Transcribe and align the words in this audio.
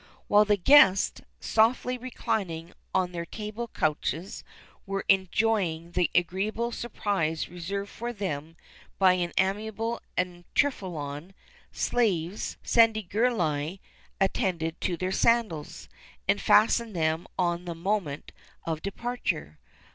[XXXIII 0.01 0.07
22] 0.13 0.25
While 0.29 0.45
the 0.45 0.57
guests, 0.57 1.21
softly 1.39 1.95
reclining 1.99 2.73
on 2.91 3.11
their 3.11 3.23
table 3.23 3.67
couches, 3.71 4.43
were 4.87 5.05
enjoying 5.07 5.91
the 5.91 6.09
agreeable 6.15 6.71
surprise 6.71 7.49
reserved 7.49 7.91
for 7.91 8.11
them 8.11 8.55
by 8.97 9.13
an 9.13 9.31
amiable 9.37 10.01
amphitryon, 10.17 11.35
slaves 11.71 12.57
(sandaligeruli) 12.65 13.79
attended 14.19 14.81
to 14.81 14.97
their 14.97 15.11
sandals, 15.11 15.87
and 16.27 16.41
fastened 16.41 16.95
them 16.95 17.27
on 17.37 17.59
at 17.59 17.65
the 17.67 17.75
moment 17.75 18.31
of 18.65 18.81
departure. 18.81 19.59